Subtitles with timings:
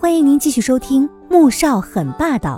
[0.00, 2.56] 欢迎您继续收听《穆少很霸道》，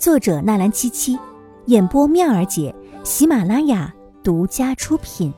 [0.00, 1.18] 作者纳兰七七，
[1.66, 2.72] 演播妙儿姐，
[3.02, 5.34] 喜马拉雅独家出品。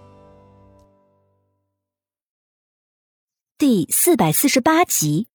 [3.56, 5.28] 第四百四十八集，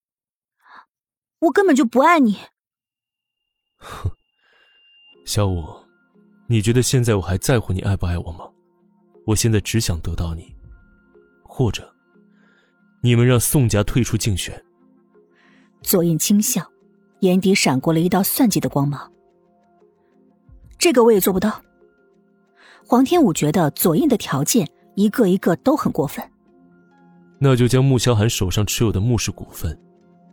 [1.39, 2.37] 我根本就不爱你。
[3.77, 4.11] 哼，
[5.25, 5.65] 小五，
[6.45, 8.47] 你觉得现在我还在乎你爱不爱我吗？
[9.25, 10.55] 我现在只想得到你，
[11.41, 11.91] 或者
[13.01, 14.63] 你们让宋家退出竞选。
[15.87, 16.69] 左印轻笑，
[17.21, 19.09] 眼底闪过了一道算计的光芒。
[20.77, 21.61] 这个我也做不到。
[22.85, 26.21] 黄天武觉得左印的条件一个一个都很过分。
[27.39, 29.79] 那就将穆萧寒手上持有的穆氏股份，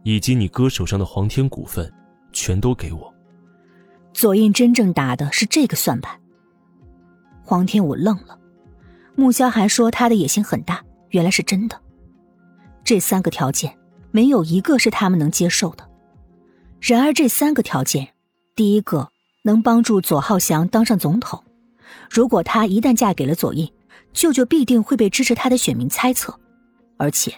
[0.03, 1.89] 以及你哥手上的黄天股份，
[2.33, 3.15] 全都给我。
[4.13, 6.21] 左印真正打的是这个算盘。
[7.45, 8.37] 黄天武愣了，
[9.15, 11.81] 穆萧寒说他的野心很大，原来是真的。
[12.83, 13.73] 这三个条件。
[14.15, 15.91] 没有一个是他们能接受的。
[16.81, 18.11] 然而，这三个条件，
[18.55, 19.09] 第一个
[19.43, 21.43] 能帮助左浩翔当上总统。
[22.09, 23.69] 如果他一旦嫁给了左印，
[24.13, 26.39] 舅舅必定会被支持他的选民猜测。
[26.97, 27.35] 而且，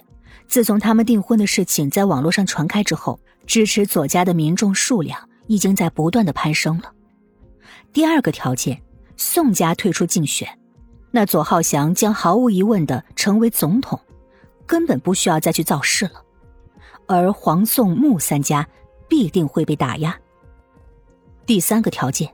[0.46, 6.92] 自从他们订婚的事情在网络上传开之后，支持左家的民众数量已经在不断的攀升了。
[7.90, 8.78] 第二个条件，
[9.16, 10.46] 宋家退出竞选，
[11.10, 13.98] 那左浩翔将毫无疑问的成为总统，
[14.66, 16.22] 根本不需要再去造势了。
[17.06, 18.66] 而黄宋穆三家
[19.08, 20.18] 必定会被打压。
[21.44, 22.32] 第三个条件，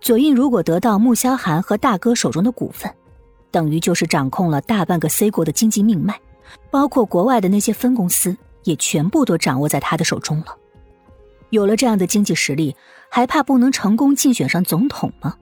[0.00, 2.94] 左印如果得到穆萧寒和大哥手中的股份，
[3.50, 6.20] 等于就是掌控了大半个 C 国的经济命脉，
[6.70, 10.56] 包括国外的那些分公司也全部都掌握在他的手中了。
[11.50, 12.76] 有了这样的经济实力，
[13.08, 15.36] 还怕不能成功竞选上总统吗？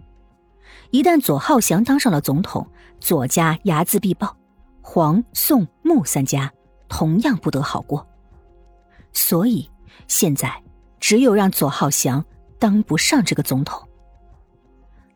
[0.90, 2.68] 一旦左浩翔当上了总统，
[3.00, 4.36] 左家睚眦必报，
[4.82, 6.52] 黄宋穆三家
[6.88, 8.06] 同样不得好过。
[9.12, 9.68] 所以，
[10.08, 10.62] 现在
[11.00, 12.24] 只有让左浩翔
[12.58, 13.80] 当不上这个总统。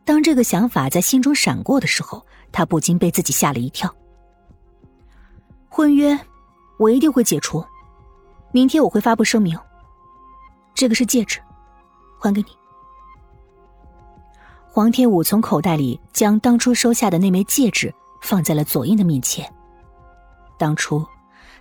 [0.05, 3.93] 当这个想法在心中闪过的时候，他不禁被自己吓了一跳。
[5.69, 6.19] 婚约，
[6.79, 7.65] 我一定会解除。
[8.53, 9.59] 明天我会发布声明。
[10.75, 11.41] 这个是戒指，
[12.21, 12.49] 还给你。
[14.67, 19.51] 黄天武从口袋里将当初收下的那枚戒指放在了左印的面前。
[20.59, 21.05] 当初。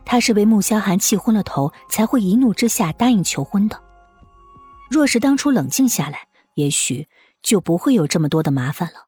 [0.05, 3.81] 他是被穆萧寒气昏了头，才会一怒之下答应求婚的。
[4.89, 7.07] 若是当初冷静下来，也许
[7.41, 9.07] 就不会有这么多的麻烦了。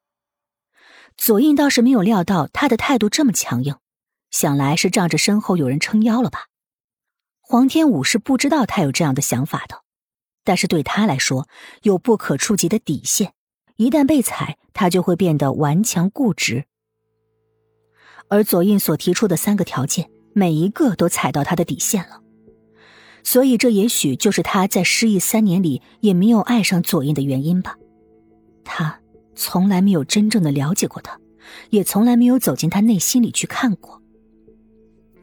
[1.15, 3.75] 左印倒是没有料到他的态度这么强硬，
[4.31, 6.47] 想来是仗着身后有人撑腰了吧。
[7.39, 9.83] 黄天武是不知道他有这样的想法的，
[10.43, 11.47] 但是对他来说，
[11.83, 13.33] 有不可触及的底线，
[13.77, 16.65] 一旦被踩，他就会变得顽强固执。
[18.29, 20.09] 而左印所提出的三个条件。
[20.37, 22.21] 每一个都踩到他的底线了，
[23.23, 27.75] 所以这也许就是他在失忆三年里也没有爱上左印的原因吧。
[28.63, 28.99] 他
[29.33, 31.19] 从来没有真正的了解过他，
[31.71, 33.99] 也从来没有走进他内心里去看过。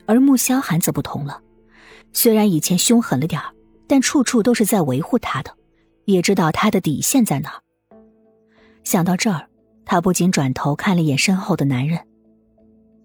[0.04, 1.40] 而穆萧寒则不同了，
[2.12, 3.40] 虽然以前凶狠了点
[3.86, 5.56] 但处处都是在维护他的，
[6.06, 7.60] 也知道他的底线在哪。
[8.82, 9.48] 想到这儿，
[9.84, 12.00] 他不禁转头看了眼身后的男人。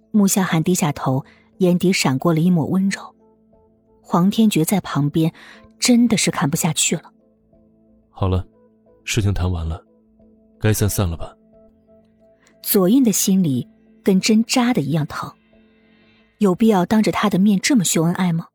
[0.09, 1.23] 穆萧寒低下头。
[1.59, 3.15] 眼底闪过了一抹温柔，
[4.01, 5.33] 黄天觉在旁边，
[5.79, 7.03] 真的是看不下去了。
[8.09, 8.45] 好了，
[9.05, 9.81] 事情谈完了，
[10.59, 11.33] 该散散了吧。
[12.61, 13.67] 左印的心里
[14.03, 15.31] 跟针扎的一样疼，
[16.39, 18.47] 有必要当着他的面这么秀恩爱吗？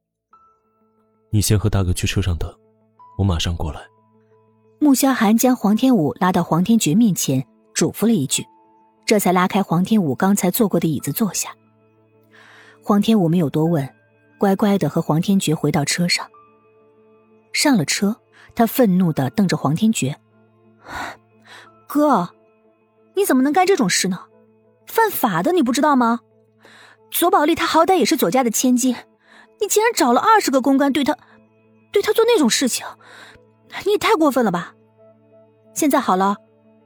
[1.31, 2.53] 你先和大哥去车上等，
[3.19, 3.81] 我马上过来。
[4.81, 8.47] 穆萧寒将黄天武拉到黄天觉面前，嘱咐了一句，
[9.07, 11.51] 这才拉开黄天武刚才坐过的椅子坐下。
[12.87, 13.89] 黄天武没有多问，
[14.37, 16.29] 乖乖的和黄天觉回到车上。
[17.51, 18.15] 上了车，
[18.55, 20.15] 他愤怒的瞪着黄天觉
[21.89, 22.29] ：“哥，
[23.15, 24.27] 你怎么能干这种事呢？
[24.87, 26.21] 犯法的，你不知道吗？
[27.11, 28.95] 左宝丽她好歹也是左家的千金，
[29.63, 31.17] 你竟然找了二十个公关对她，
[31.91, 32.85] 对她做那种事情，
[33.87, 34.75] 你也太过分了吧！
[35.73, 36.37] 现在好了，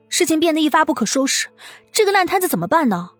[0.08, 1.48] 事情变得一发不可收拾，
[1.90, 3.10] 这个烂摊子怎么办呢？”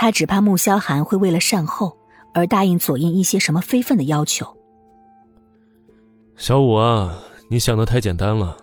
[0.00, 1.98] 他只怕穆萧寒会为了善后
[2.32, 4.46] 而答应左印一些什么非分的要求。
[6.36, 7.18] 小五啊，
[7.50, 8.56] 你想的太简单了。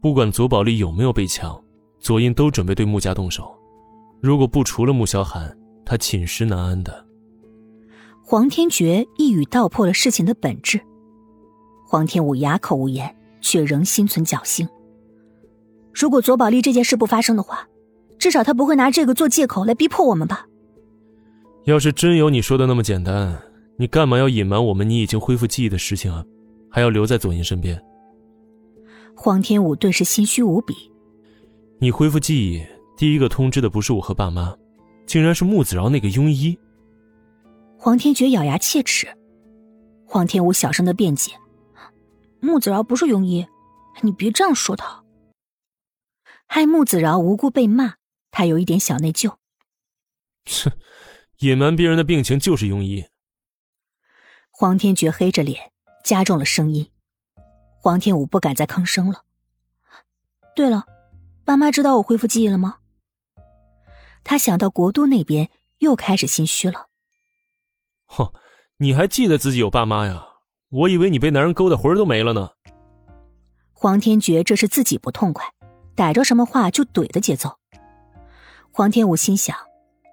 [0.00, 1.60] 不管左宝丽有没有被抢，
[1.98, 3.52] 左印都准备对穆家动手。
[4.20, 7.04] 如果不除了穆萧寒，他寝食难安的。
[8.22, 10.80] 黄天觉一语道破了事情的本质。
[11.84, 14.68] 黄天武哑口无言，却仍心存侥幸。
[15.92, 17.66] 如果左宝丽这件事不发生的话，
[18.20, 20.46] 至少他不会拿这个做借口来逼迫我们吧。
[21.66, 23.36] 要是真有你说的那么简单，
[23.76, 26.24] 你干嘛要隐瞒我们你已经恢复记忆的事情啊？
[26.70, 27.80] 还要留在左英身边？
[29.16, 30.74] 黄天武顿时心虚无比。
[31.80, 32.64] 你恢复记忆，
[32.96, 34.56] 第一个通知的不是我和爸妈，
[35.06, 36.56] 竟然是穆子饶那个庸医。
[37.76, 39.08] 黄天觉咬牙切齿。
[40.06, 41.32] 黄天武小声的辩解
[42.38, 43.44] ：“穆子饶不是庸医，
[44.02, 45.02] 你别这样说他。”
[46.46, 47.94] 害穆子饶无辜被骂，
[48.30, 49.34] 他有一点小内疚。
[50.44, 50.70] 切，
[51.38, 53.04] 隐瞒别人的病情就是庸医。
[54.50, 55.72] 黄天觉黑着脸，
[56.02, 56.90] 加重了声音。
[57.78, 59.22] 黄天武不敢再吭声了。
[60.54, 60.84] 对了，
[61.44, 62.78] 爸妈知道我恢复记忆了吗？
[64.24, 66.88] 他想到国都那边，又开始心虚了。
[68.06, 68.32] 哼，
[68.78, 70.26] 你还记得自己有爸妈呀？
[70.70, 72.50] 我以为你被男人勾的魂都没了呢。
[73.72, 75.44] 黄天觉这是自己不痛快，
[75.94, 77.58] 逮着什么话就怼的节奏。
[78.72, 79.54] 黄天武心想：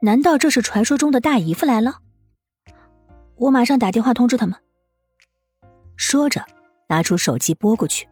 [0.04, 2.00] 难道这是传说中的大姨夫来了？
[3.38, 4.54] 我马上打电话通知他们。
[5.96, 6.46] 说着，
[6.90, 8.10] 拿出手机拨过去。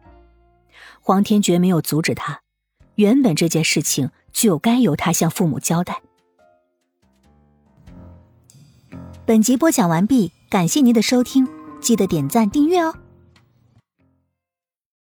[1.02, 2.40] 黄天觉没有阻止他，
[2.94, 6.00] 原本这件事情就该由他向父母交代。
[9.26, 11.46] 本集播讲完毕，感谢您的收听，
[11.78, 12.94] 记得点赞订阅哦。